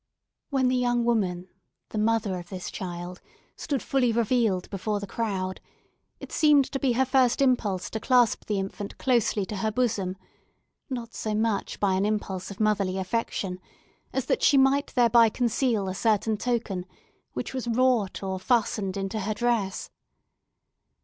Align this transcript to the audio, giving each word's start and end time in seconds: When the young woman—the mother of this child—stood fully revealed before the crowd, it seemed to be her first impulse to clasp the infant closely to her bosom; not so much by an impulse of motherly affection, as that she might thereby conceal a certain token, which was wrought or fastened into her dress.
When 0.49 0.67
the 0.67 0.75
young 0.75 1.05
woman—the 1.05 1.97
mother 1.99 2.39
of 2.39 2.49
this 2.49 2.71
child—stood 2.71 3.83
fully 3.83 4.11
revealed 4.11 4.67
before 4.71 4.99
the 4.99 5.05
crowd, 5.05 5.61
it 6.19 6.31
seemed 6.31 6.65
to 6.71 6.79
be 6.79 6.93
her 6.93 7.05
first 7.05 7.39
impulse 7.39 7.87
to 7.91 7.99
clasp 7.99 8.45
the 8.45 8.57
infant 8.57 8.97
closely 8.97 9.45
to 9.45 9.57
her 9.57 9.71
bosom; 9.71 10.17
not 10.89 11.13
so 11.13 11.35
much 11.35 11.79
by 11.79 11.93
an 11.93 12.05
impulse 12.07 12.49
of 12.49 12.59
motherly 12.59 12.97
affection, 12.97 13.59
as 14.11 14.25
that 14.25 14.41
she 14.41 14.57
might 14.57 14.87
thereby 14.95 15.29
conceal 15.29 15.87
a 15.87 15.93
certain 15.93 16.35
token, 16.35 16.87
which 17.33 17.53
was 17.53 17.67
wrought 17.67 18.23
or 18.23 18.39
fastened 18.39 18.97
into 18.97 19.19
her 19.19 19.35
dress. 19.35 19.91